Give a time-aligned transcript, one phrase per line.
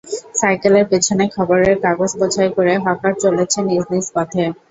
[0.35, 4.43] সাইকেলের পেছনে খবরের কাগজ বোঝাই করে হকার চলেছে নিজ নিজ পথে।